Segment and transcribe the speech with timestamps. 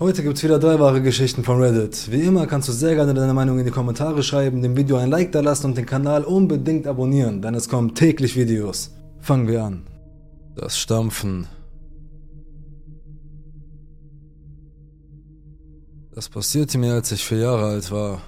[0.00, 2.08] Heute gibt's wieder drei wahre Geschichten von Reddit.
[2.12, 5.10] Wie immer kannst du sehr gerne deine Meinung in die Kommentare schreiben, dem Video ein
[5.10, 8.92] Like da lassen und den Kanal unbedingt abonnieren, denn es kommen täglich Videos.
[9.18, 9.88] Fangen wir an.
[10.54, 11.48] Das Stampfen.
[16.14, 18.22] Das passierte mir, als ich vier Jahre alt war.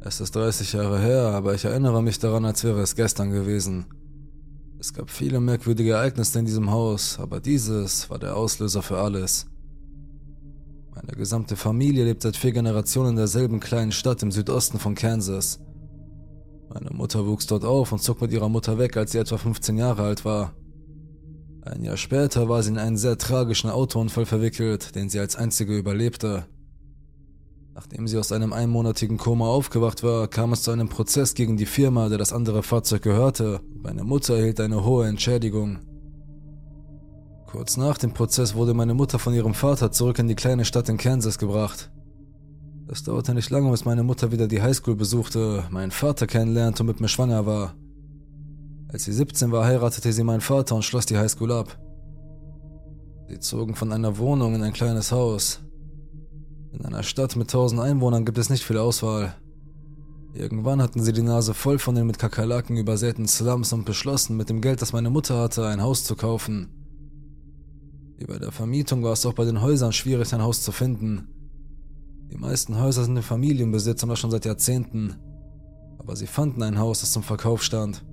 [0.00, 3.86] Es ist 30 Jahre her, aber ich erinnere mich daran, als wäre es gestern gewesen.
[4.80, 9.46] Es gab viele merkwürdige Ereignisse in diesem Haus, aber dieses war der Auslöser für alles.
[11.00, 15.60] Meine gesamte Familie lebt seit vier Generationen in derselben kleinen Stadt im Südosten von Kansas.
[16.74, 19.78] Meine Mutter wuchs dort auf und zog mit ihrer Mutter weg, als sie etwa 15
[19.78, 20.54] Jahre alt war.
[21.62, 25.76] Ein Jahr später war sie in einen sehr tragischen Autounfall verwickelt, den sie als einzige
[25.78, 26.46] überlebte.
[27.74, 31.66] Nachdem sie aus einem einmonatigen Koma aufgewacht war, kam es zu einem Prozess gegen die
[31.66, 33.60] Firma, der das andere Fahrzeug gehörte.
[33.82, 35.78] Meine Mutter erhielt eine hohe Entschädigung.
[37.50, 40.90] Kurz nach dem Prozess wurde meine Mutter von ihrem Vater zurück in die kleine Stadt
[40.90, 41.90] in Kansas gebracht.
[42.88, 46.88] Es dauerte nicht lange, bis meine Mutter wieder die Highschool besuchte, meinen Vater kennenlernte und
[46.88, 47.74] mit mir schwanger war.
[48.88, 51.78] Als sie 17 war, heiratete sie meinen Vater und schloss die Highschool ab.
[53.30, 55.60] Sie zogen von einer Wohnung in ein kleines Haus.
[56.72, 59.34] In einer Stadt mit 1000 Einwohnern gibt es nicht viel Auswahl.
[60.34, 64.50] Irgendwann hatten sie die Nase voll von den mit Kakerlaken übersäten Slums und beschlossen, mit
[64.50, 66.77] dem Geld, das meine Mutter hatte, ein Haus zu kaufen.
[68.18, 71.28] Wie bei der Vermietung war es auch bei den Häusern schwierig, ein Haus zu finden.
[72.32, 75.16] Die meisten Häuser sind in Familienbesitz und das schon seit Jahrzehnten.
[75.98, 78.04] Aber sie fanden ein Haus, das zum Verkauf stand.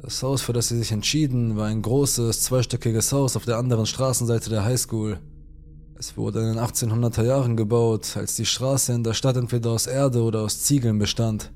[0.00, 3.86] Das Haus, für das sie sich entschieden, war ein großes, zweistöckiges Haus auf der anderen
[3.86, 5.18] Straßenseite der Highschool.
[5.98, 9.88] Es wurde in den 1800er Jahren gebaut, als die Straße in der Stadt entweder aus
[9.88, 11.52] Erde oder aus Ziegeln bestand.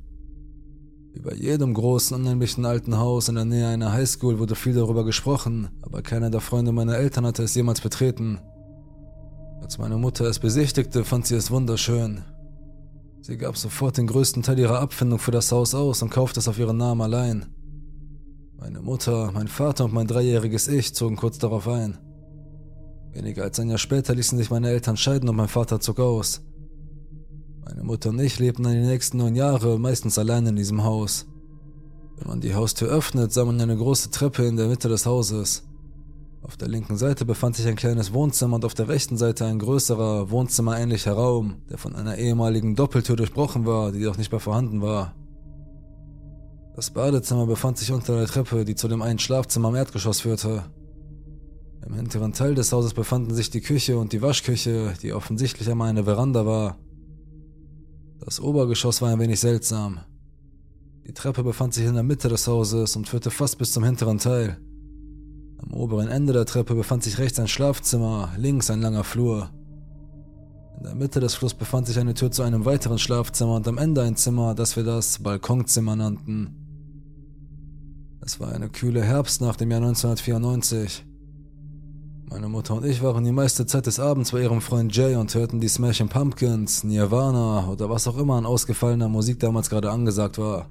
[1.22, 5.68] Bei jedem großen, unheimlichen alten Haus in der Nähe einer Highschool wurde viel darüber gesprochen,
[5.82, 8.40] aber keiner der Freunde meiner Eltern hatte es jemals betreten.
[9.60, 12.22] Als meine Mutter es besichtigte, fand sie es wunderschön.
[13.20, 16.48] Sie gab sofort den größten Teil ihrer Abfindung für das Haus aus und kaufte es
[16.48, 17.46] auf ihren Namen allein.
[18.56, 21.98] Meine Mutter, mein Vater und mein dreijähriges Ich zogen kurz darauf ein.
[23.12, 26.40] Weniger als ein Jahr später ließen sich meine Eltern scheiden und mein Vater zog aus.
[27.64, 31.26] Meine Mutter und ich lebten dann die nächsten neun Jahre meistens allein in diesem Haus.
[32.16, 35.64] Wenn man die Haustür öffnet, sah man eine große Treppe in der Mitte des Hauses.
[36.42, 39.58] Auf der linken Seite befand sich ein kleines Wohnzimmer und auf der rechten Seite ein
[39.58, 44.80] größerer, wohnzimmerähnlicher Raum, der von einer ehemaligen Doppeltür durchbrochen war, die auch nicht mehr vorhanden
[44.80, 45.14] war.
[46.74, 50.64] Das Badezimmer befand sich unter der Treppe, die zu dem einen Schlafzimmer im Erdgeschoss führte.
[51.86, 55.90] Im hinteren Teil des Hauses befanden sich die Küche und die Waschküche, die offensichtlich einmal
[55.90, 56.78] eine Veranda war.
[58.24, 60.00] Das Obergeschoss war ein wenig seltsam.
[61.06, 64.18] Die Treppe befand sich in der Mitte des Hauses und führte fast bis zum hinteren
[64.18, 64.58] Teil.
[65.58, 69.50] Am oberen Ende der Treppe befand sich rechts ein Schlafzimmer, links ein langer Flur.
[70.76, 73.78] In der Mitte des Flurs befand sich eine Tür zu einem weiteren Schlafzimmer und am
[73.78, 76.56] Ende ein Zimmer, das wir das Balkonzimmer nannten.
[78.20, 81.04] Es war eine kühle Herbstnacht im Jahr 1994.
[82.32, 85.34] Meine Mutter und ich waren die meiste Zeit des Abends bei ihrem Freund Jay und
[85.34, 90.38] hörten die Smashing Pumpkins, Nirvana oder was auch immer an ausgefallener Musik damals gerade angesagt
[90.38, 90.70] war.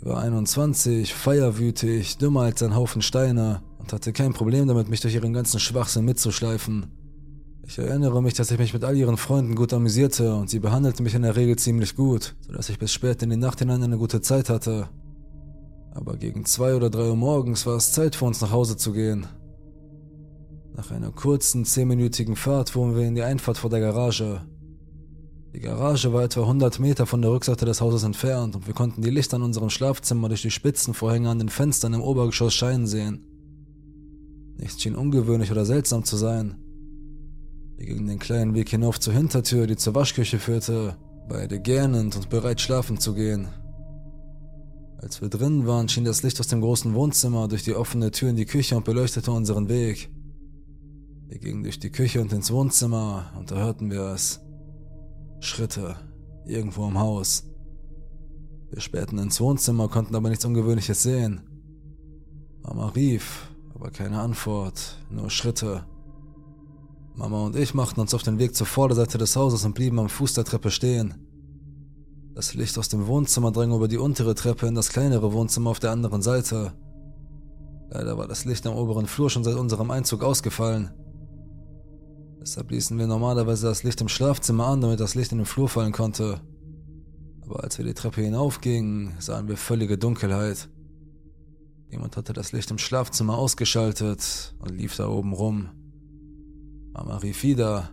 [0.00, 5.02] Sie war 21, feierwütig, dümmer als ein Haufen Steine und hatte kein Problem damit, mich
[5.02, 6.86] durch ihren ganzen Schwachsinn mitzuschleifen.
[7.66, 11.02] Ich erinnere mich, dass ich mich mit all ihren Freunden gut amüsierte und sie behandelte
[11.02, 13.98] mich in der Regel ziemlich gut, sodass ich bis spät in die Nacht hinein eine
[13.98, 14.88] gute Zeit hatte.
[15.94, 18.92] Aber gegen zwei oder drei Uhr morgens war es Zeit für uns nach Hause zu
[18.92, 19.26] gehen.
[20.74, 24.40] Nach einer kurzen, zehnminütigen Fahrt fuhren wir in die Einfahrt vor der Garage.
[25.54, 29.02] Die Garage war etwa 100 Meter von der Rückseite des Hauses entfernt und wir konnten
[29.02, 33.26] die Lichter in unserem Schlafzimmer durch die Spitzenvorhänge an den Fenstern im Obergeschoss scheinen sehen.
[34.56, 36.54] Nichts schien ungewöhnlich oder seltsam zu sein.
[37.76, 40.96] Wir gingen den kleinen Weg hinauf zur Hintertür, die zur Waschküche führte,
[41.28, 43.48] beide gähnend und bereit schlafen zu gehen.
[45.02, 48.30] Als wir drinnen waren, schien das Licht aus dem großen Wohnzimmer durch die offene Tür
[48.30, 50.10] in die Küche und beleuchtete unseren Weg.
[51.32, 54.40] Wir gingen durch die Küche und ins Wohnzimmer und da hörten wir es.
[55.40, 55.96] Schritte,
[56.44, 57.44] irgendwo im Haus.
[58.68, 61.40] Wir spähten ins Wohnzimmer, konnten aber nichts Ungewöhnliches sehen.
[62.62, 65.86] Mama rief, aber keine Antwort, nur Schritte.
[67.14, 70.10] Mama und ich machten uns auf den Weg zur Vorderseite des Hauses und blieben am
[70.10, 71.14] Fuß der Treppe stehen.
[72.34, 75.80] Das Licht aus dem Wohnzimmer drang über die untere Treppe in das kleinere Wohnzimmer auf
[75.80, 76.74] der anderen Seite.
[77.88, 80.90] Leider war das Licht am oberen Flur schon seit unserem Einzug ausgefallen.
[82.42, 85.68] Deshalb ließen wir normalerweise das Licht im Schlafzimmer an, damit das Licht in den Flur
[85.68, 86.40] fallen konnte.
[87.42, 90.68] Aber als wir die Treppe hinaufgingen, sahen wir völlige Dunkelheit.
[91.88, 95.68] Jemand hatte das Licht im Schlafzimmer ausgeschaltet und lief da oben rum.
[96.92, 97.90] Mama rief wieder.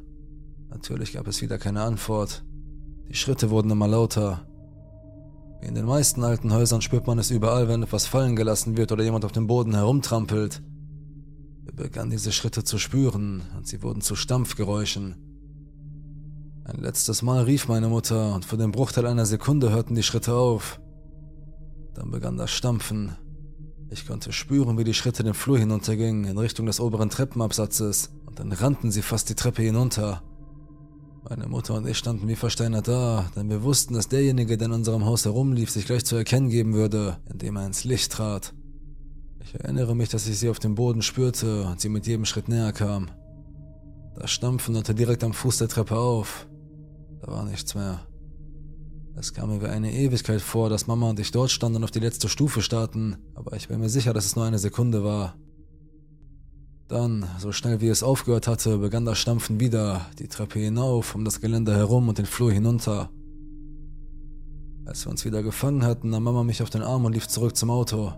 [0.69, 2.43] Natürlich gab es wieder keine Antwort.
[3.07, 4.47] Die Schritte wurden immer lauter.
[5.61, 8.91] Wie in den meisten alten Häusern spürt man es überall, wenn etwas fallen gelassen wird
[8.91, 10.63] oder jemand auf dem Boden herumtrampelt.
[11.69, 15.15] Wir begannen diese Schritte zu spüren und sie wurden zu Stampfgeräuschen.
[16.63, 20.33] Ein letztes Mal rief meine Mutter und für den Bruchteil einer Sekunde hörten die Schritte
[20.33, 20.81] auf.
[21.93, 23.15] Dann begann das Stampfen.
[23.91, 28.39] Ich konnte spüren, wie die Schritte den Flur hinuntergingen in Richtung des oberen Treppenabsatzes und
[28.39, 30.23] dann rannten sie fast die Treppe hinunter.
[31.29, 34.73] Meine Mutter und ich standen wie versteinert da, denn wir wussten, dass derjenige, der in
[34.73, 38.55] unserem Haus herumlief, sich gleich zu erkennen geben würde, indem er ins Licht trat.
[39.41, 42.49] Ich erinnere mich, dass ich sie auf dem Boden spürte und sie mit jedem Schritt
[42.49, 43.09] näher kam.
[44.15, 46.47] Das Stampfen hörte direkt am Fuß der Treppe auf.
[47.21, 48.01] Da war nichts mehr.
[49.15, 51.91] Es kam mir wie eine Ewigkeit vor, dass Mama und ich dort standen und auf
[51.91, 55.35] die letzte Stufe starten, aber ich bin mir sicher, dass es nur eine Sekunde war.
[56.87, 61.25] Dann, so schnell wie es aufgehört hatte, begann das Stampfen wieder, die Treppe hinauf, um
[61.25, 63.09] das Geländer herum und den Flur hinunter.
[64.85, 67.55] Als wir uns wieder gefangen hatten, nahm Mama mich auf den Arm und lief zurück
[67.55, 68.13] zum Auto.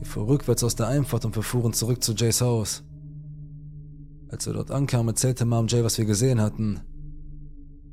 [0.00, 2.82] Die fuhr rückwärts aus der Einfahrt und wir fuhren zurück zu Jays Haus.
[4.28, 6.80] Als wir dort ankamen, erzählte Mom Jay, was wir gesehen hatten.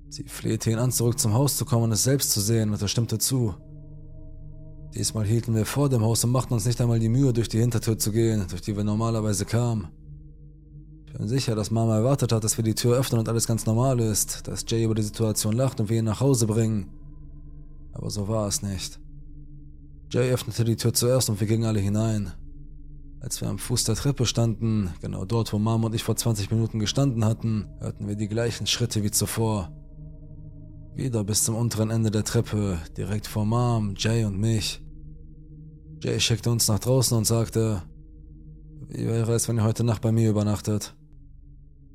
[0.10, 2.82] Sie flehte ihn an, zurück zum Haus zu kommen und es selbst zu sehen, und
[2.82, 3.56] er stimmte zu.
[4.94, 7.60] Diesmal hielten wir vor dem Haus und machten uns nicht einmal die Mühe, durch die
[7.60, 9.88] Hintertür zu gehen, durch die wir normalerweise kamen.
[11.08, 13.66] Ich bin sicher, dass Mama erwartet hat, dass wir die Tür öffnen und alles ganz
[13.66, 16.90] normal ist, dass Jay über die Situation lacht und wir ihn nach Hause bringen.
[17.92, 19.00] Aber so war es nicht.
[20.14, 22.32] Jay öffnete die Tür zuerst und wir gingen alle hinein.
[23.20, 26.52] Als wir am Fuß der Treppe standen, genau dort, wo Mama und ich vor 20
[26.52, 29.72] Minuten gestanden hatten, hörten wir die gleichen Schritte wie zuvor.
[30.94, 34.84] Wieder bis zum unteren Ende der Treppe, direkt vor Mom, Jay und mich.
[36.00, 37.82] Jay schickte uns nach draußen und sagte,
[38.90, 40.96] wie wäre es, wenn ihr heute Nacht bei mir übernachtet?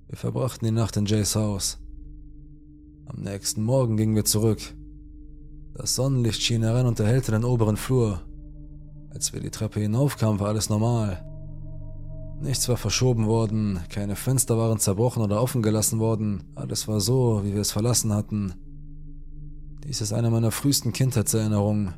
[0.09, 1.79] Wir verbrachten die Nacht in Jays Haus.
[3.06, 4.75] Am nächsten Morgen gingen wir zurück.
[5.78, 8.20] Das Sonnenlicht schien herein und erhellte den oberen Flur.
[9.10, 11.25] Als wir die Treppe hinaufkamen, war alles normal.
[12.40, 17.42] Nichts war verschoben worden, keine Fenster waren zerbrochen oder offen gelassen worden, alles war so,
[17.44, 18.54] wie wir es verlassen hatten.
[19.84, 21.94] Dies ist eine meiner frühesten Kindheitserinnerungen.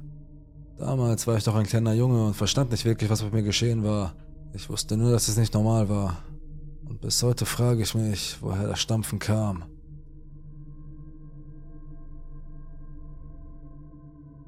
[0.76, 3.82] Damals war ich doch ein kleiner Junge und verstand nicht wirklich, was mit mir geschehen
[3.82, 4.12] war.
[4.52, 6.18] Ich wusste nur, dass es nicht normal war.
[6.86, 9.64] Und bis heute frage ich mich, woher das Stampfen kam.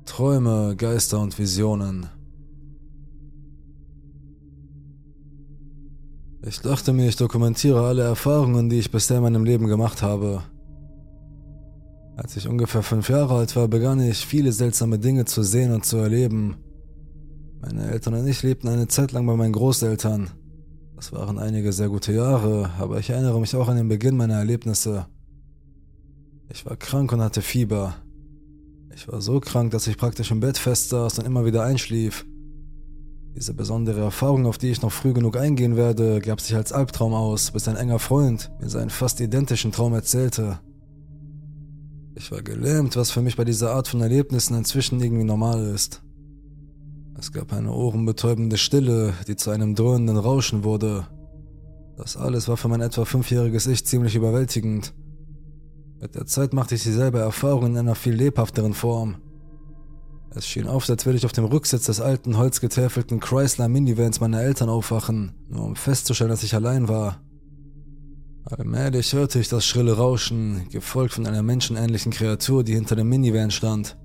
[0.05, 2.09] Träume, Geister und Visionen.
[6.45, 10.43] Ich dachte mir, ich dokumentiere alle Erfahrungen, die ich bisher in meinem Leben gemacht habe.
[12.17, 15.87] Als ich ungefähr fünf Jahre alt war, begann ich viele seltsame Dinge zu sehen und
[15.87, 16.57] zu erleben.
[17.61, 20.31] Meine Eltern und ich lebten eine Zeit lang bei meinen Großeltern.
[20.97, 24.35] Das waren einige sehr gute Jahre, aber ich erinnere mich auch an den Beginn meiner
[24.35, 25.07] Erlebnisse.
[26.49, 27.95] Ich war krank und hatte Fieber.
[28.95, 32.27] Ich war so krank, dass ich praktisch im Bett festsaß und immer wieder einschlief.
[33.35, 37.15] Diese besondere Erfahrung, auf die ich noch früh genug eingehen werde, gab sich als Albtraum
[37.15, 40.61] aus, bis ein enger Freund mir seinen fast identischen Traum erzählte.
[42.15, 46.03] Ich war gelähmt, was für mich bei dieser Art von Erlebnissen inzwischen irgendwie normal ist.
[47.19, 51.07] Es gab eine ohrenbetäubende Stille, die zu einem dröhnenden Rauschen wurde.
[51.97, 54.93] Das alles war für mein etwa fünfjähriges Ich ziemlich überwältigend.
[56.03, 59.19] Mit der Zeit machte ich dieselbe Erfahrung in einer viel lebhafteren Form.
[60.35, 64.43] Es schien auf, als würde ich auf dem Rücksitz des alten, holzgetäfelten Chrysler Minivans meiner
[64.43, 67.23] Eltern aufwachen, nur um festzustellen, dass ich allein war.
[68.43, 73.53] Allmählich hörte ich das schrille Rauschen, gefolgt von einer menschenähnlichen Kreatur, die hinter dem Minivan
[73.53, 73.97] stand.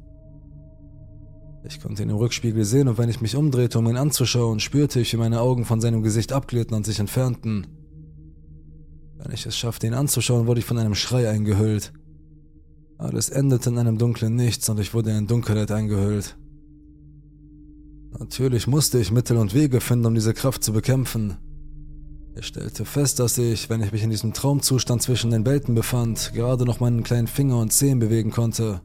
[1.64, 5.00] Ich konnte ihn im Rückspiegel sehen und wenn ich mich umdrehte, um ihn anzuschauen, spürte
[5.00, 7.66] ich, wie meine Augen von seinem Gesicht abglitten und sich entfernten.
[9.18, 11.92] Wenn ich es schaffte, ihn anzuschauen, wurde ich von einem Schrei eingehüllt.
[12.98, 16.38] Alles endete in einem dunklen Nichts und ich wurde in Dunkelheit eingehüllt.
[18.18, 21.38] Natürlich musste ich Mittel und Wege finden, um diese Kraft zu bekämpfen.
[22.36, 26.32] Ich stellte fest, dass ich, wenn ich mich in diesem Traumzustand zwischen den Welten befand,
[26.34, 28.82] gerade noch meinen kleinen Finger und Zehen bewegen konnte.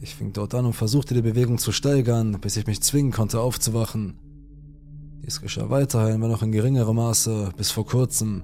[0.00, 3.40] Ich fing dort an und versuchte die Bewegung zu steigern, bis ich mich zwingen konnte
[3.40, 4.18] aufzuwachen.
[5.24, 8.42] Dies geschah weiterhin, wenn auch in geringerem Maße, bis vor kurzem.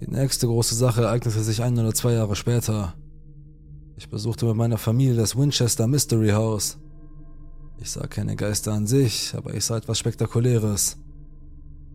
[0.00, 2.94] Die nächste große Sache ereignete sich ein oder zwei Jahre später.
[3.96, 6.76] Ich besuchte mit meiner Familie das Winchester Mystery House.
[7.78, 10.98] Ich sah keine Geister an sich, aber ich sah etwas Spektakuläres.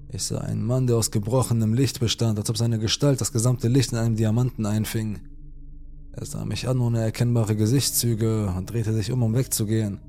[0.09, 3.67] Ich sah einen Mann, der aus gebrochenem Licht bestand, als ob seine Gestalt das gesamte
[3.67, 5.19] Licht in einem Diamanten einfing.
[6.13, 9.99] Er sah mich an ohne erkennbare Gesichtszüge und drehte sich um, um wegzugehen.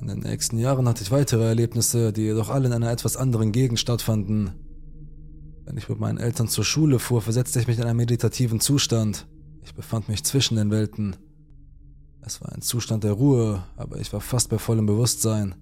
[0.00, 3.52] In den nächsten Jahren hatte ich weitere Erlebnisse, die jedoch alle in einer etwas anderen
[3.52, 4.52] Gegend stattfanden.
[5.64, 9.26] Wenn ich mit meinen Eltern zur Schule fuhr, versetzte ich mich in einen meditativen Zustand.
[9.62, 11.16] Ich befand mich zwischen den Welten.
[12.20, 15.54] Es war ein Zustand der Ruhe, aber ich war fast bei vollem Bewusstsein.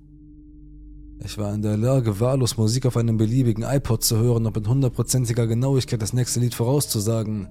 [1.22, 4.66] Ich war in der Lage, wahllos Musik auf einem beliebigen iPod zu hören und mit
[4.66, 7.48] hundertprozentiger Genauigkeit das nächste Lied vorauszusagen.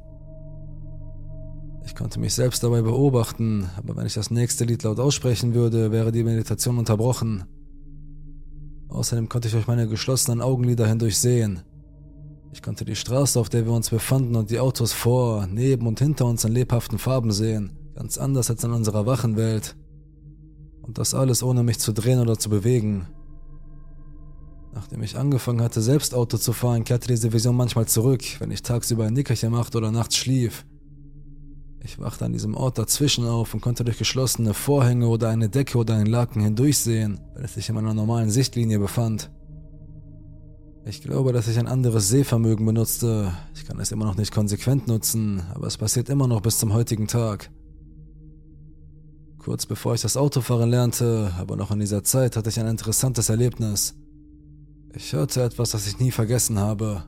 [1.85, 5.91] Ich konnte mich selbst dabei beobachten, aber wenn ich das nächste Lied laut aussprechen würde,
[5.91, 7.43] wäre die Meditation unterbrochen.
[8.89, 11.61] Außerdem konnte ich durch meine geschlossenen Augenlider hindurch sehen.
[12.51, 15.99] Ich konnte die Straße, auf der wir uns befanden und die Autos vor, neben und
[15.99, 19.75] hinter uns in lebhaften Farben sehen, ganz anders als in unserer wachen Welt.
[20.81, 23.07] Und das alles ohne mich zu drehen oder zu bewegen.
[24.73, 28.63] Nachdem ich angefangen hatte, selbst Auto zu fahren, kehrte diese Vision manchmal zurück, wenn ich
[28.63, 30.65] tagsüber ein Nickerchen machte oder nachts schlief.
[31.83, 35.77] Ich wachte an diesem Ort dazwischen auf und konnte durch geschlossene Vorhänge oder eine Decke
[35.77, 39.31] oder einen Laken hindurchsehen, weil es sich in meiner normalen Sichtlinie befand.
[40.89, 43.31] Ich glaube, dass ich ein anderes Sehvermögen benutzte.
[43.53, 46.73] Ich kann es immer noch nicht konsequent nutzen, aber es passiert immer noch bis zum
[46.73, 47.51] heutigen Tag.
[49.37, 53.29] Kurz bevor ich das Autofahren lernte, aber noch in dieser Zeit, hatte ich ein interessantes
[53.29, 53.93] Erlebnis.
[54.95, 57.03] Ich hörte etwas, das ich nie vergessen habe.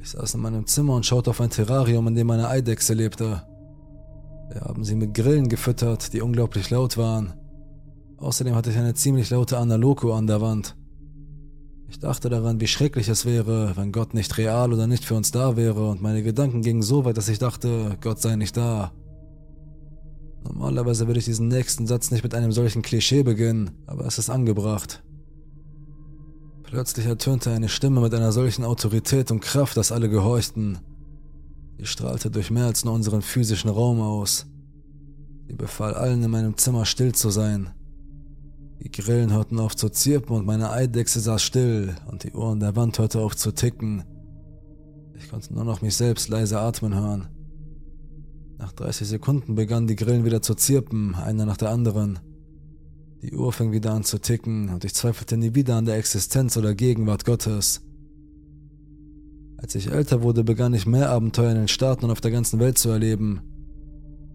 [0.00, 3.44] Ich saß in meinem Zimmer und schaute auf ein Terrarium, in dem eine Eidechse lebte.
[4.50, 7.32] Wir haben sie mit Grillen gefüttert, die unglaublich laut waren.
[8.16, 10.74] Außerdem hatte ich eine ziemlich laute Analogo an der Wand.
[11.88, 15.30] Ich dachte daran, wie schrecklich es wäre, wenn Gott nicht real oder nicht für uns
[15.30, 18.92] da wäre, und meine Gedanken gingen so weit, dass ich dachte, Gott sei nicht da.
[20.44, 24.30] Normalerweise würde ich diesen nächsten Satz nicht mit einem solchen Klischee beginnen, aber es ist
[24.30, 25.02] angebracht.
[26.62, 30.78] Plötzlich ertönte eine Stimme mit einer solchen Autorität und Kraft, dass alle gehorchten.
[31.78, 34.46] Sie strahlte durch mehr als nur unseren physischen Raum aus.
[35.46, 37.70] Sie befahl allen in meinem Zimmer still zu sein.
[38.82, 42.60] Die Grillen hörten auf zu zirpen und meine Eidechse saß still und die Uhr an
[42.60, 44.04] der Wand hörte auf zu ticken.
[45.14, 47.28] Ich konnte nur noch mich selbst leise atmen hören.
[48.58, 52.18] Nach 30 Sekunden begannen die Grillen wieder zu zirpen, einer nach der anderen.
[53.22, 56.56] Die Uhr fing wieder an zu ticken und ich zweifelte nie wieder an der Existenz
[56.56, 57.82] oder Gegenwart Gottes.
[59.58, 62.60] Als ich älter wurde, begann ich mehr Abenteuer in den Staaten und auf der ganzen
[62.60, 63.40] Welt zu erleben.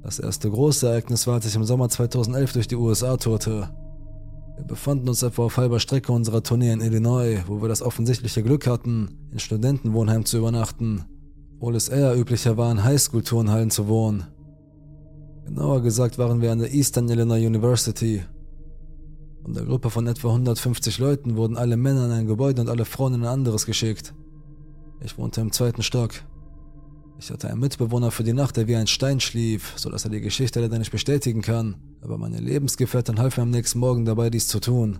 [0.03, 3.69] Das erste große Ereignis war, als ich im Sommer 2011 durch die USA tourte.
[4.61, 8.43] Wir befanden uns etwa auf halber Strecke unserer Tournee in Illinois, wo wir das offensichtliche
[8.43, 11.03] Glück hatten, in Studentenwohnheim zu übernachten,
[11.55, 14.27] obwohl es eher üblicher war, in Highschool-Turnhallen zu wohnen.
[15.45, 18.21] Genauer gesagt waren wir an der Eastern Illinois University,
[19.41, 22.85] von der Gruppe von etwa 150 Leuten wurden alle Männer in ein Gebäude und alle
[22.85, 24.13] Frauen in ein anderes geschickt.
[24.99, 26.13] Ich wohnte im zweiten Stock.
[27.21, 30.09] Ich hatte einen Mitbewohner für die Nacht, der wie ein Stein schlief, so dass er
[30.09, 34.31] die Geschichte leider nicht bestätigen kann, aber meine Lebensgefährtin half mir am nächsten Morgen dabei,
[34.31, 34.97] dies zu tun.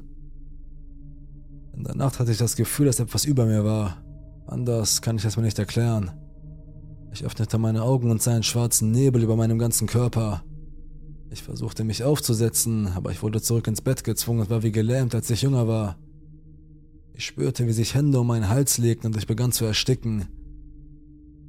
[1.76, 4.04] In der Nacht hatte ich das Gefühl, dass etwas über mir war.
[4.46, 6.12] Anders kann ich es mir nicht erklären.
[7.12, 10.44] Ich öffnete meine Augen und sah einen schwarzen Nebel über meinem ganzen Körper.
[11.32, 15.16] Ich versuchte mich aufzusetzen, aber ich wurde zurück ins Bett gezwungen und war wie gelähmt,
[15.16, 15.98] als ich jünger war.
[17.16, 20.28] Ich spürte, wie sich Hände um meinen Hals legten und ich begann zu ersticken.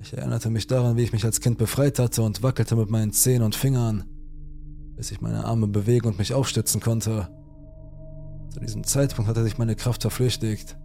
[0.03, 3.13] Ich erinnerte mich daran, wie ich mich als Kind befreit hatte und wackelte mit meinen
[3.13, 4.03] Zehen und Fingern,
[4.97, 7.29] bis ich meine Arme bewegen und mich aufstützen konnte.
[8.53, 10.77] Zu diesem Zeitpunkt hatte sich meine Kraft verflüchtigt.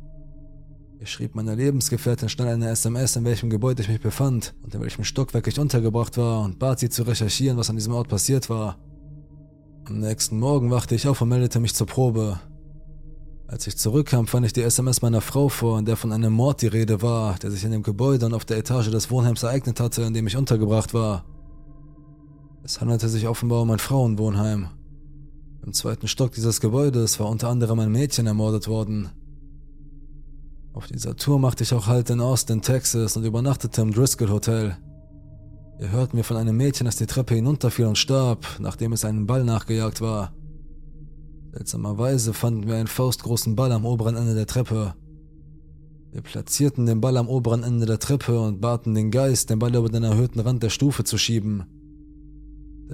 [1.00, 4.82] Ich schrieb meiner Lebensgefährtin schnell eine SMS, in welchem Gebäude ich mich befand und in
[4.82, 8.52] welchem Stockwerk ich untergebracht war und bat sie zu recherchieren, was an diesem Ort passiert
[8.52, 8.78] war.
[9.86, 12.40] Am nächsten Morgen wachte ich auf und meldete mich zur Probe.
[13.50, 16.62] Als ich zurückkam, fand ich die SMS meiner Frau vor, in der von einem Mord
[16.62, 19.80] die Rede war, der sich in dem Gebäude und auf der Etage des Wohnheims ereignet
[19.80, 21.24] hatte, in dem ich untergebracht war.
[22.64, 24.68] Es handelte sich offenbar um ein Frauenwohnheim.
[25.66, 29.10] Im zweiten Stock dieses Gebäudes war unter anderem ein Mädchen ermordet worden.
[30.74, 34.78] Auf dieser Tour machte ich auch Halt in Austin, Texas und übernachtete im Driscoll Hotel.
[35.80, 39.26] Wir hörten wir von einem Mädchen, das die Treppe hinunterfiel und starb, nachdem es einen
[39.26, 40.34] Ball nachgejagt war.
[41.58, 44.94] Seltsamerweise fanden wir einen faustgroßen Ball am oberen Ende der Treppe.
[46.12, 49.74] Wir platzierten den Ball am oberen Ende der Treppe und baten den Geist, den Ball
[49.74, 51.66] über den erhöhten Rand der Stufe zu schieben.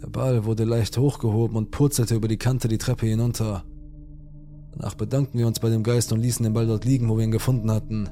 [0.02, 3.66] Der Ball wurde leicht hochgehoben und purzelte über die Kante die Treppe hinunter.
[4.72, 7.26] Danach bedankten wir uns bei dem Geist und ließen den Ball dort liegen, wo wir
[7.26, 8.08] ihn gefunden hatten.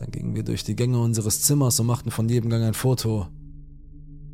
[0.00, 3.28] Dann gingen wir durch die Gänge unseres Zimmers und machten von jedem Gang ein Foto.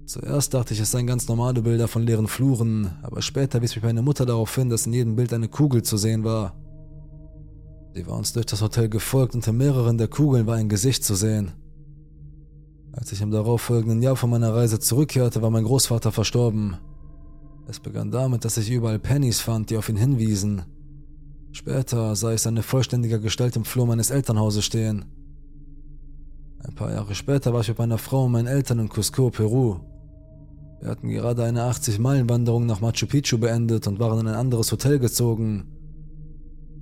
[0.07, 3.85] Zuerst dachte ich, es seien ganz normale Bilder von leeren Fluren, aber später wies mich
[3.85, 6.55] meine Mutter darauf hin, dass in jedem Bild eine Kugel zu sehen war.
[7.93, 11.03] Sie war uns durch das Hotel gefolgt und in mehreren der Kugeln war ein Gesicht
[11.03, 11.53] zu sehen.
[12.93, 16.77] Als ich im darauffolgenden Jahr von meiner Reise zurückkehrte, war mein Großvater verstorben.
[17.67, 20.63] Es begann damit, dass ich überall Pennies fand, die auf ihn hinwiesen.
[21.51, 25.07] Später sah ich seine vollständige Gestalt im Flur meines Elternhauses stehen.
[26.77, 29.81] paar Jahre später war ich mit meiner Frau und meinen Eltern in Cusco, Peru.
[30.81, 34.99] Wir hatten gerade eine 80-Meilen-Wanderung nach Machu Picchu beendet und waren in ein anderes Hotel
[34.99, 35.65] gezogen.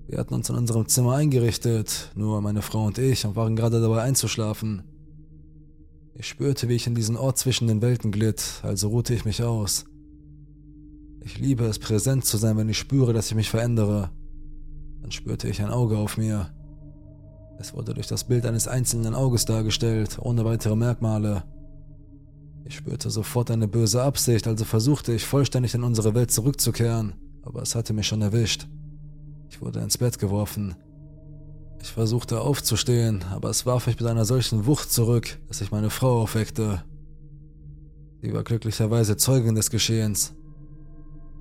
[0.07, 3.81] Wir hatten uns in unserem Zimmer eingerichtet, nur meine Frau und ich, und waren gerade
[3.81, 4.83] dabei einzuschlafen.
[6.15, 9.43] Ich spürte, wie ich in diesen Ort zwischen den Welten glitt, also ruhte ich mich
[9.43, 9.85] aus.
[11.23, 14.11] Ich liebe es, präsent zu sein, wenn ich spüre, dass ich mich verändere.
[15.01, 16.51] Dann spürte ich ein Auge auf mir.
[17.59, 21.45] Es wurde durch das Bild eines einzelnen Auges dargestellt, ohne weitere Merkmale.
[22.67, 27.63] Ich spürte sofort eine böse Absicht, also versuchte ich vollständig in unsere Welt zurückzukehren, aber
[27.63, 28.67] es hatte mich schon erwischt.
[29.51, 30.75] Ich wurde ins Bett geworfen.
[31.83, 35.91] Ich versuchte aufzustehen, aber es warf mich mit einer solchen Wucht zurück, dass ich meine
[35.91, 36.83] Frau aufweckte.
[38.23, 40.33] Sie war glücklicherweise Zeugin des Geschehens.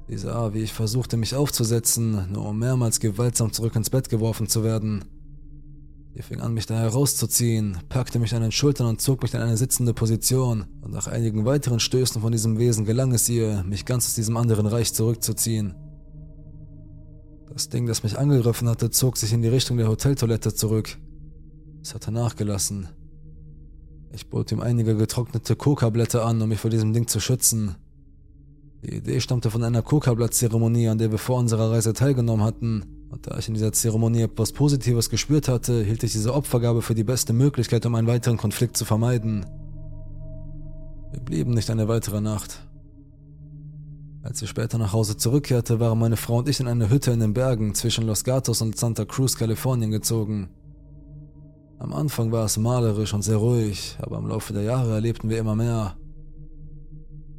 [0.10, 4.48] Sie sah, wie ich versuchte, mich aufzusetzen, nur um mehrmals gewaltsam zurück ins Bett geworfen
[4.48, 5.06] zu werden.
[6.15, 9.39] Sie fing an, mich da herauszuziehen, packte mich an den Schultern und zog mich in
[9.39, 13.84] eine sitzende Position, und nach einigen weiteren Stößen von diesem Wesen gelang es ihr, mich
[13.86, 15.74] ganz aus diesem anderen Reich zurückzuziehen.
[17.51, 20.98] Das Ding, das mich angegriffen hatte, zog sich in die Richtung der Hoteltoilette zurück.
[21.82, 22.89] Es hatte nachgelassen.
[24.12, 27.75] Ich bot ihm einige getrocknete Coca-Blätter an, um mich vor diesem Ding zu schützen.
[28.84, 33.27] Die Idee stammte von einer Coca-Blatt-Zeremonie, an der wir vor unserer Reise teilgenommen hatten, und
[33.27, 37.03] da ich in dieser Zeremonie etwas Positives gespürt hatte, hielt ich diese Opfergabe für die
[37.03, 39.46] beste Möglichkeit, um einen weiteren Konflikt zu vermeiden.
[41.12, 42.67] Wir blieben nicht eine weitere Nacht.
[44.24, 47.20] Als ich später nach Hause zurückkehrte, waren meine Frau und ich in eine Hütte in
[47.20, 50.50] den Bergen zwischen Los Gatos und Santa Cruz, Kalifornien gezogen.
[51.77, 55.38] Am Anfang war es malerisch und sehr ruhig, aber im Laufe der Jahre erlebten wir
[55.38, 55.98] immer mehr.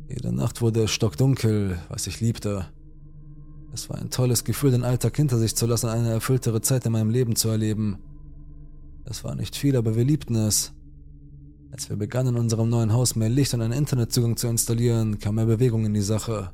[0.09, 2.67] Jede Nacht wurde es stockdunkel, was ich liebte.
[3.75, 6.87] Es war ein tolles Gefühl, den Alltag hinter sich zu lassen und eine erfülltere Zeit
[6.87, 7.99] in meinem Leben zu erleben.
[9.05, 10.73] Es war nicht viel, aber wir liebten es.
[11.73, 15.35] Als wir begannen, in unserem neuen Haus mehr Licht und einen Internetzugang zu installieren, kam
[15.35, 16.53] mehr Bewegung in die Sache.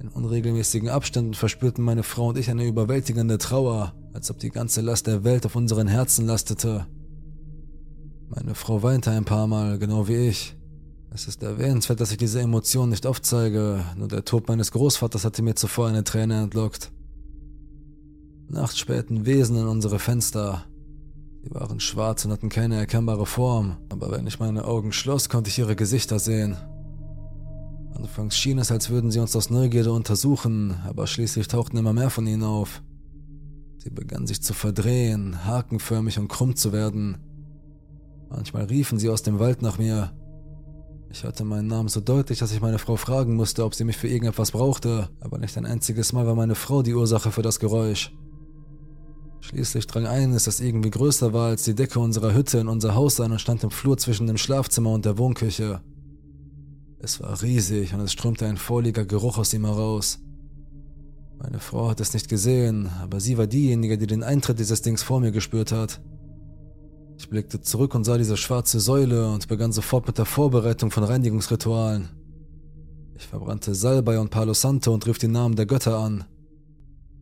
[0.00, 4.82] In unregelmäßigen Abständen verspürten meine Frau und ich eine überwältigende Trauer, als ob die ganze
[4.82, 6.86] Last der Welt auf unseren Herzen lastete.
[8.28, 10.58] Meine Frau weinte ein paar Mal, genau wie ich.
[11.14, 15.26] Es ist erwähnenswert, dass ich diese Emotionen nicht oft zeige, nur der Tod meines Großvaters
[15.26, 16.90] hatte mir zuvor eine Träne entlockt.
[18.48, 20.64] Nachts spähten Wesen in unsere Fenster.
[21.42, 25.50] Sie waren schwarz und hatten keine erkennbare Form, aber wenn ich meine Augen schloss, konnte
[25.50, 26.56] ich ihre Gesichter sehen.
[27.94, 32.08] Anfangs schien es, als würden sie uns aus Neugierde untersuchen, aber schließlich tauchten immer mehr
[32.08, 32.82] von ihnen auf.
[33.76, 37.18] Sie begannen sich zu verdrehen, hakenförmig und krumm zu werden.
[38.30, 40.12] Manchmal riefen sie aus dem Wald nach mir,
[41.12, 43.98] ich hörte meinen Namen so deutlich, dass ich meine Frau fragen musste, ob sie mich
[43.98, 47.60] für irgendetwas brauchte, aber nicht ein einziges Mal war meine Frau die Ursache für das
[47.60, 48.12] Geräusch.
[49.40, 53.20] Schließlich drang eines, das irgendwie größer war als die Decke unserer Hütte, in unser Haus
[53.20, 55.82] ein und stand im Flur zwischen dem Schlafzimmer und der Wohnküche.
[56.98, 60.18] Es war riesig und es strömte ein vorliger Geruch aus ihm heraus.
[61.38, 65.02] Meine Frau hat es nicht gesehen, aber sie war diejenige, die den Eintritt dieses Dings
[65.02, 66.00] vor mir gespürt hat.
[67.22, 71.04] Ich blickte zurück und sah diese schwarze Säule und begann sofort mit der Vorbereitung von
[71.04, 72.08] Reinigungsritualen.
[73.14, 76.24] Ich verbrannte Salbei und Palo Santo und rief die Namen der Götter an.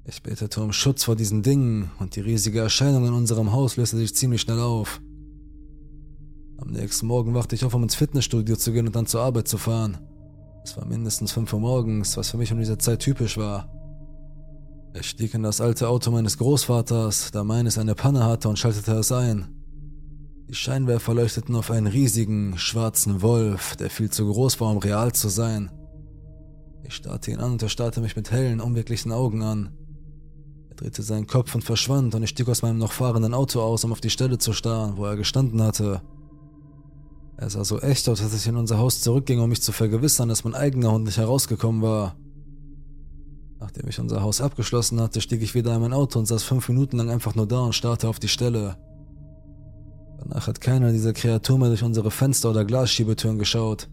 [0.06, 3.98] Ich betete um Schutz vor diesen Dingen und die riesige Erscheinung in unserem Haus löste
[3.98, 5.02] sich ziemlich schnell auf.
[6.56, 9.48] Am nächsten Morgen wachte ich auf, um ins Fitnessstudio zu gehen und dann zur Arbeit
[9.48, 9.98] zu fahren.
[10.64, 13.68] Es war mindestens 5 Uhr morgens, was für mich um diese Zeit typisch war.
[14.98, 18.92] Ich stieg in das alte Auto meines Großvaters, da meines eine Panne hatte und schaltete
[18.92, 19.59] es ein.
[20.50, 25.12] Die Scheinwerfer leuchteten auf einen riesigen, schwarzen Wolf, der viel zu groß war, um real
[25.12, 25.70] zu sein.
[26.82, 29.70] Ich starrte ihn an und er starrte mich mit hellen, unwirklichen Augen an.
[30.68, 33.84] Er drehte seinen Kopf und verschwand und ich stieg aus meinem noch fahrenden Auto aus,
[33.84, 36.02] um auf die Stelle zu starren, wo er gestanden hatte.
[37.36, 40.30] Er sah so echt aus, dass ich in unser Haus zurückging, um mich zu vergewissern,
[40.30, 42.16] dass mein eigener Hund nicht herausgekommen war.
[43.60, 46.68] Nachdem ich unser Haus abgeschlossen hatte, stieg ich wieder in mein Auto und saß fünf
[46.68, 48.76] Minuten lang einfach nur da und starrte auf die Stelle.
[50.22, 53.88] Danach hat keiner dieser Kreatur mehr durch unsere Fenster oder Glasschiebetüren geschaut.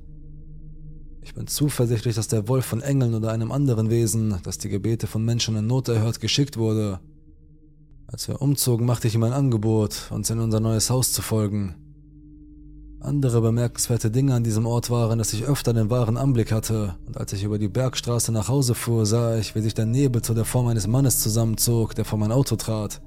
[1.21, 5.07] Ich bin zuversichtlich, dass der Wolf von Engeln oder einem anderen Wesen, das die Gebete
[5.07, 6.99] von Menschen in Not erhört, geschickt wurde.
[8.07, 11.75] Als wir umzogen, machte ich ihm ein Angebot, uns in unser neues Haus zu folgen.
[12.99, 17.17] Andere bemerkenswerte Dinge an diesem Ort waren, dass ich öfter den wahren Anblick hatte, und
[17.17, 20.33] als ich über die Bergstraße nach Hause fuhr, sah ich, wie sich der Nebel zu
[20.33, 23.01] der Form eines Mannes zusammenzog, der vor mein Auto trat.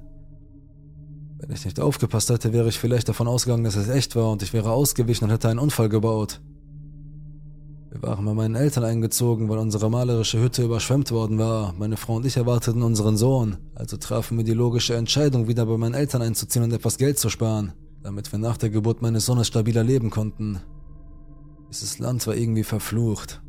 [1.41, 4.43] Wenn ich nicht aufgepasst hätte, wäre ich vielleicht davon ausgegangen, dass es echt war und
[4.43, 6.39] ich wäre ausgewichen und hätte einen Unfall gebaut.
[7.89, 11.73] Wir waren bei meinen Eltern eingezogen, weil unsere malerische Hütte überschwemmt worden war.
[11.79, 15.77] Meine Frau und ich erwarteten unseren Sohn, also trafen wir die logische Entscheidung, wieder bei
[15.77, 17.73] meinen Eltern einzuziehen und etwas Geld zu sparen.
[18.03, 20.59] damit wir nach der Geburt meines Sohnes stabiler leben konnten.
[21.69, 23.41] Dieses Land war irgendwie verflucht.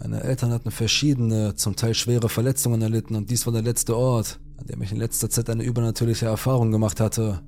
[0.00, 4.38] Meine Eltern hatten verschiedene, zum Teil schwere Verletzungen erlitten und dies war der letzte Ort,
[4.58, 7.40] an dem ich in letzter Zeit eine übernatürliche Erfahrung gemacht hatte.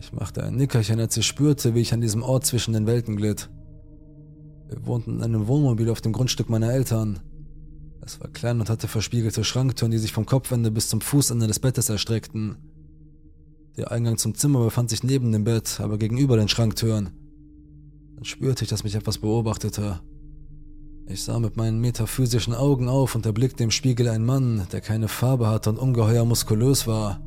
[0.00, 3.16] Ich machte ein Nickerchen, als ich spürte, wie ich an diesem Ort zwischen den Welten
[3.16, 3.50] glitt.
[4.68, 7.20] Wir wohnten in einem Wohnmobil auf dem Grundstück meiner Eltern.
[8.02, 11.58] Es war klein und hatte verspiegelte Schranktüren, die sich vom Kopfende bis zum Fußende des
[11.58, 12.56] Bettes erstreckten.
[13.76, 17.10] Der Eingang zum Zimmer befand sich neben dem Bett, aber gegenüber den Schranktüren.
[18.16, 20.00] Dann spürte ich, dass mich etwas beobachtete.
[21.10, 25.08] Ich sah mit meinen metaphysischen Augen auf und erblickte im Spiegel einen Mann, der keine
[25.08, 27.18] Farbe hatte und ungeheuer muskulös war.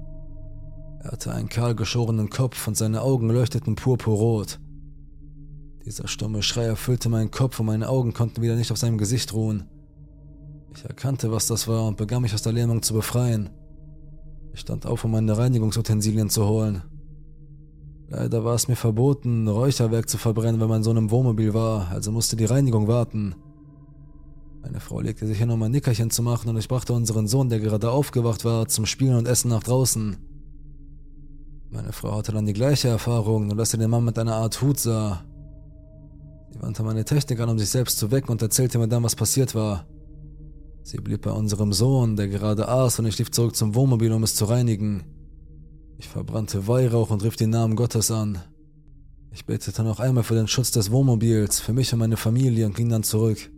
[0.99, 4.59] Er hatte einen kahl geschorenen Kopf und seine Augen leuchteten purpurrot.
[5.83, 9.33] Dieser stumme Schrei erfüllte meinen Kopf und meine Augen konnten wieder nicht auf seinem Gesicht
[9.33, 9.67] ruhen.
[10.75, 13.49] Ich erkannte, was das war und begann mich aus der Lähmung zu befreien.
[14.53, 16.83] Ich stand auf, um meine Reinigungsutensilien zu holen.
[18.09, 22.11] Leider war es mir verboten, Räucherwerk zu verbrennen, wenn mein Sohn im Wohnmobil war, also
[22.11, 23.33] musste die Reinigung warten.
[24.61, 27.49] Meine Frau legte sich hin, um ein Nickerchen zu machen, und ich brachte unseren Sohn,
[27.49, 30.17] der gerade aufgewacht war, zum Spielen und Essen nach draußen.
[31.71, 34.61] Meine Frau hatte dann die gleiche Erfahrung, nur dass sie den Mann mit einer Art
[34.61, 35.23] Hut sah.
[36.51, 39.15] Sie wandte meine Technik an, um sich selbst zu wecken und erzählte mir dann, was
[39.15, 39.87] passiert war.
[40.83, 44.23] Sie blieb bei unserem Sohn, der gerade aß, und ich lief zurück zum Wohnmobil, um
[44.23, 45.03] es zu reinigen.
[45.97, 48.39] Ich verbrannte Weihrauch und rief den Namen Gottes an.
[49.31, 52.75] Ich betete noch einmal für den Schutz des Wohnmobils, für mich und meine Familie und
[52.75, 53.49] ging dann zurück.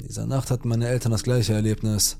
[0.00, 2.16] In dieser Nacht hatten meine Eltern das gleiche Erlebnis.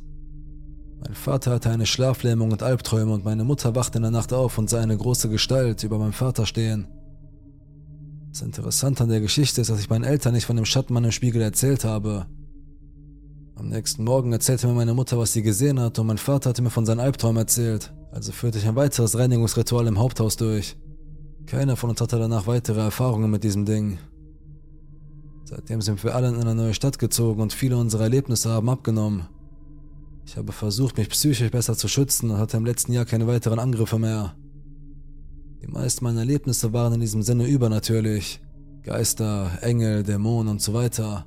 [1.00, 4.58] Mein Vater hatte eine Schlaflähmung und Albträume und meine Mutter wachte in der Nacht auf
[4.58, 6.88] und sah eine große Gestalt über meinem Vater stehen.
[8.28, 11.10] Das Interessante an der Geschichte ist, dass ich meinen Eltern nicht von dem Schattenmann im
[11.10, 12.26] Spiegel erzählt habe.
[13.54, 16.60] Am nächsten Morgen erzählte mir meine Mutter, was sie gesehen hat, und mein Vater hatte
[16.60, 20.76] mir von seinen Albträumen erzählt, also führte ich ein weiteres Reinigungsritual im Haupthaus durch.
[21.46, 23.98] Keiner von uns hatte danach weitere Erfahrungen mit diesem Ding.
[25.50, 29.26] Seitdem sind wir alle in eine neue Stadt gezogen und viele unserer Erlebnisse haben abgenommen.
[30.24, 33.58] Ich habe versucht, mich psychisch besser zu schützen und hatte im letzten Jahr keine weiteren
[33.58, 34.36] Angriffe mehr.
[35.60, 38.40] Die meisten meiner Erlebnisse waren in diesem Sinne übernatürlich.
[38.84, 41.26] Geister, Engel, Dämonen und so weiter.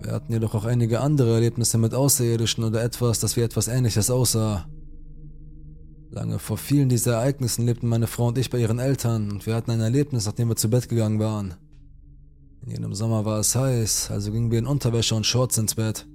[0.00, 4.10] Wir hatten jedoch auch einige andere Erlebnisse mit Außerirdischen oder etwas, das wie etwas ähnliches
[4.10, 4.64] aussah.
[6.08, 9.54] Lange vor vielen dieser Ereignissen lebten meine Frau und ich bei ihren Eltern und wir
[9.54, 11.56] hatten ein Erlebnis, nachdem wir zu Bett gegangen waren.
[12.62, 16.06] In jenem Sommer war es heiß, also gingen wir in Unterwäsche und Shorts ins Bett.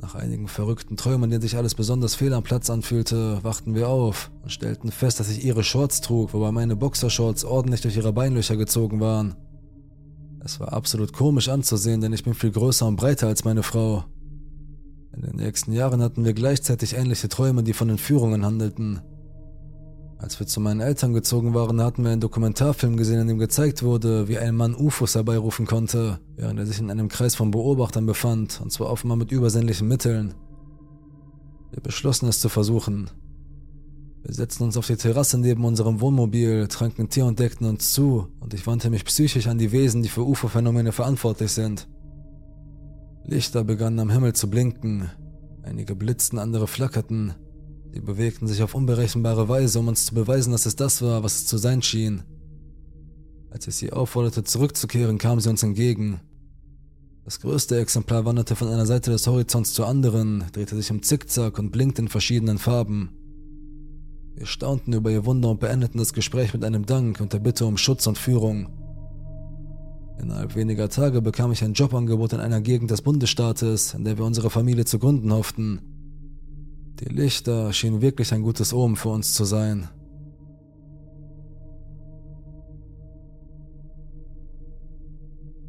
[0.00, 3.88] Nach einigen verrückten Träumen, in denen sich alles besonders fehl am Platz anfühlte, wachten wir
[3.88, 8.12] auf und stellten fest, dass ich ihre Shorts trug, wobei meine Boxershorts ordentlich durch ihre
[8.12, 9.34] Beinlöcher gezogen waren.
[10.44, 14.04] Es war absolut komisch anzusehen, denn ich bin viel größer und breiter als meine Frau.
[15.16, 19.00] In den nächsten Jahren hatten wir gleichzeitig ähnliche Träume, die von Entführungen handelten.
[20.24, 23.82] Als wir zu meinen Eltern gezogen waren, hatten wir einen Dokumentarfilm gesehen, in dem gezeigt
[23.82, 28.06] wurde, wie ein Mann UFOs herbeirufen konnte, während er sich in einem Kreis von Beobachtern
[28.06, 30.32] befand, und zwar offenbar mit übersinnlichen Mitteln.
[31.72, 33.10] Wir beschlossen es zu versuchen.
[34.22, 38.28] Wir setzten uns auf die Terrasse neben unserem Wohnmobil, tranken Tee und deckten uns zu,
[38.40, 41.86] und ich wandte mich psychisch an die Wesen, die für UFO-Phänomene verantwortlich sind.
[43.26, 45.10] Lichter begannen am Himmel zu blinken,
[45.64, 47.34] einige blitzten, andere flackerten.
[47.94, 51.36] Sie bewegten sich auf unberechenbare Weise, um uns zu beweisen, dass es das war, was
[51.36, 52.24] es zu sein schien.
[53.50, 56.18] Als ich sie aufforderte, zurückzukehren, kamen sie uns entgegen.
[57.24, 61.56] Das größte Exemplar wanderte von einer Seite des Horizonts zur anderen, drehte sich im Zickzack
[61.60, 63.10] und blinkte in verschiedenen Farben.
[64.34, 67.64] Wir staunten über ihr Wunder und beendeten das Gespräch mit einem Dank und der Bitte
[67.64, 68.70] um Schutz und Führung.
[70.20, 74.24] Innerhalb weniger Tage bekam ich ein Jobangebot in einer Gegend des Bundesstaates, in der wir
[74.24, 75.93] unsere Familie zu gründen hofften.
[77.00, 79.88] Die Lichter schienen wirklich ein gutes Omen für uns zu sein.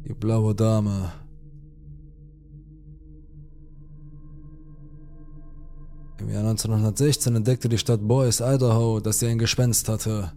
[0.06, 1.12] Die blaue Dame
[6.18, 10.32] Im Jahr 1916 entdeckte die Stadt Boise, Idaho, dass sie ein Gespenst hatte.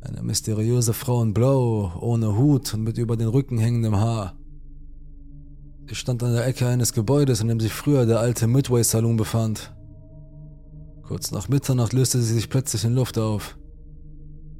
[0.00, 4.34] Eine mysteriöse Frau in Blau, ohne Hut und mit über den Rücken hängendem Haar.
[5.86, 9.16] Sie stand an der Ecke eines Gebäudes, in dem sich früher der alte Midway Saloon
[9.16, 9.74] befand.
[11.02, 13.56] Kurz nach Mitternacht löste sie sich plötzlich in Luft auf.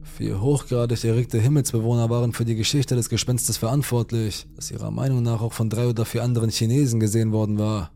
[0.03, 5.41] Vier hochgradig erregte Himmelsbewohner waren für die Geschichte des Gespenstes verantwortlich, das ihrer Meinung nach
[5.41, 7.93] auch von drei oder vier anderen Chinesen gesehen worden war.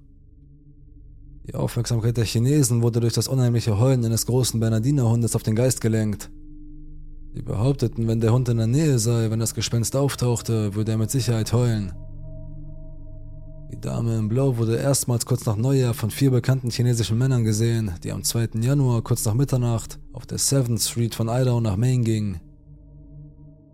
[1.46, 5.80] Die Aufmerksamkeit der Chinesen wurde durch das unheimliche Heulen eines großen Bernardinerhundes auf den Geist
[5.80, 6.30] gelenkt.
[7.34, 10.98] Sie behaupteten, wenn der Hund in der Nähe sei, wenn das Gespenst auftauchte, würde er
[10.98, 11.92] mit Sicherheit heulen.
[13.72, 17.92] Die Dame im Blau wurde erstmals kurz nach Neujahr von vier bekannten chinesischen Männern gesehen,
[18.04, 18.50] die am 2.
[18.60, 22.40] Januar kurz nach Mitternacht auf der 7th Street von Idaho nach Maine gingen.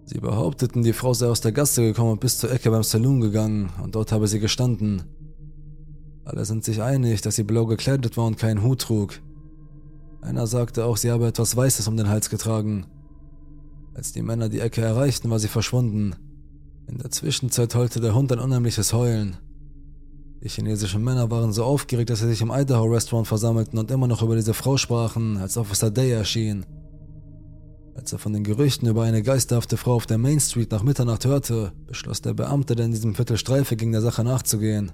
[0.07, 3.21] Sie behaupteten, die Frau sei aus der Gasse gekommen und bis zur Ecke beim Saloon
[3.21, 5.03] gegangen und dort habe sie gestanden.
[6.25, 9.21] Alle sind sich einig, dass sie blau gekleidet war und keinen Hut trug.
[10.23, 12.87] Einer sagte auch, sie habe etwas Weißes um den Hals getragen.
[13.95, 16.15] Als die Männer die Ecke erreichten, war sie verschwunden.
[16.87, 19.37] In der Zwischenzeit heulte der Hund ein unheimliches Heulen.
[20.43, 24.09] Die chinesischen Männer waren so aufgeregt, dass sie sich im Idaho Restaurant versammelten und immer
[24.09, 26.67] noch über diese Frau sprachen, als Officer Day erschien.
[27.95, 31.25] Als er von den Gerüchten über eine geisterhafte Frau auf der Main Street nach Mitternacht
[31.25, 34.91] hörte, beschloss der Beamte, der in diesem Viertel Streife ging, der Sache nachzugehen.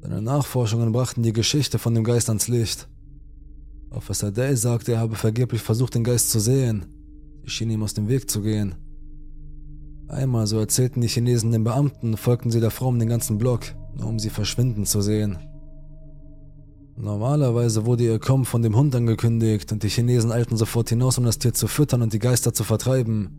[0.00, 2.88] Seine Nachforschungen brachten die Geschichte von dem Geist ans Licht.
[3.90, 6.86] Officer Day sagte, er habe vergeblich versucht, den Geist zu sehen.
[7.44, 8.74] Sie schien ihm aus dem Weg zu gehen.
[10.10, 13.60] Einmal, so erzählten die Chinesen den Beamten, folgten sie der Frau um den ganzen Block,
[13.96, 15.38] nur um sie verschwinden zu sehen.
[16.96, 21.24] Normalerweise wurde ihr Kommen von dem Hund angekündigt und die Chinesen eilten sofort hinaus, um
[21.24, 23.30] das Tier zu füttern und die Geister zu vertreiben.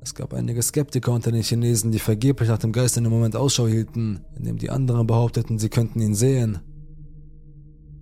[0.00, 3.34] Es gab einige Skeptiker unter den Chinesen, die vergeblich nach dem Geist in dem Moment
[3.34, 6.60] Ausschau hielten, indem die anderen behaupteten, sie könnten ihn sehen.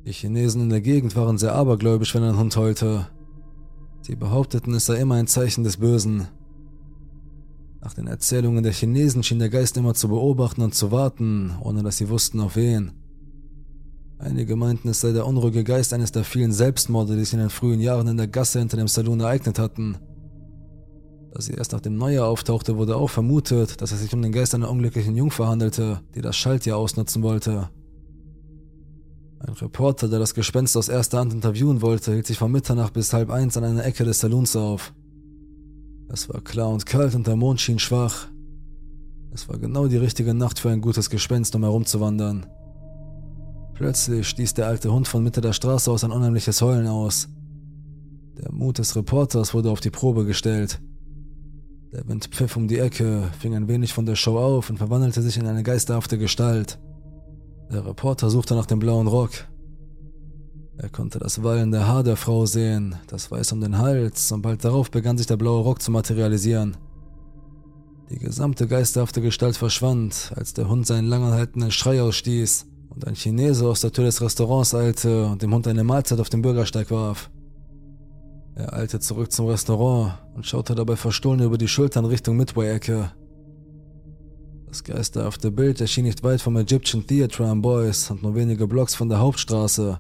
[0.04, 3.08] Die Chinesen in der Gegend waren sehr abergläubisch, wenn ein Hund heulte.
[4.02, 6.28] Sie behaupteten, es sei immer ein Zeichen des Bösen.
[7.84, 11.82] Nach den Erzählungen der Chinesen schien der Geist immer zu beobachten und zu warten, ohne
[11.82, 12.92] dass sie wussten auf wen.
[14.18, 17.50] Einige meinten, es sei der unruhige Geist eines der vielen Selbstmorde, die sich in den
[17.50, 19.98] frühen Jahren in der Gasse hinter dem Saloon ereignet hatten.
[21.30, 24.32] Da sie erst nach dem Neujahr auftauchte, wurde auch vermutet, dass es sich um den
[24.32, 27.68] Geist einer unglücklichen Jungfer handelte, die das Schaltjahr ausnutzen wollte.
[29.40, 33.12] Ein Reporter, der das Gespenst aus erster Hand interviewen wollte, hielt sich von Mitternacht bis
[33.12, 34.94] halb eins an einer Ecke des Saloons auf.
[36.08, 38.28] Es war klar und kalt und der Mond schien schwach.
[39.32, 42.46] Es war genau die richtige Nacht für ein gutes Gespenst, um herumzuwandern.
[43.74, 47.28] Plötzlich stieß der alte Hund von Mitte der Straße aus ein unheimliches Heulen aus.
[48.38, 50.80] Der Mut des Reporters wurde auf die Probe gestellt.
[51.92, 55.22] Der Wind pfiff um die Ecke, fing ein wenig von der Show auf und verwandelte
[55.22, 56.78] sich in eine geisterhafte Gestalt.
[57.72, 59.46] Der Reporter suchte nach dem blauen Rock,
[60.76, 64.64] er konnte das wallende Haar der Frau sehen, das Weiß um den Hals, und bald
[64.64, 66.76] darauf begann sich der blaue Rock zu materialisieren.
[68.10, 73.66] Die gesamte geisterhafte Gestalt verschwand, als der Hund seinen langanhaltenden Schrei ausstieß und ein Chinese
[73.66, 77.30] aus der Tür des Restaurants eilte und dem Hund eine Mahlzeit auf den Bürgersteig warf.
[78.56, 83.12] Er eilte zurück zum Restaurant und schaute dabei verstohlen über die Schultern Richtung Midway-Ecke.
[84.68, 88.94] Das geisterhafte Bild erschien nicht weit vom Egyptian Theatre am Boys und nur wenige Blocks
[88.94, 89.98] von der Hauptstraße,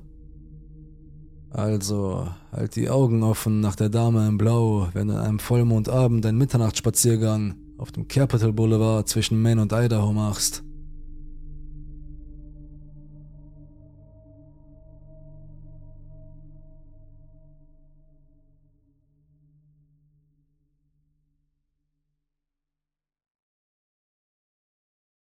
[1.54, 6.26] also, halt die Augen offen nach der Dame im Blau, wenn du an einem Vollmondabend
[6.26, 10.64] einen Mitternachtsspaziergang auf dem Capital Boulevard zwischen Maine und Idaho machst.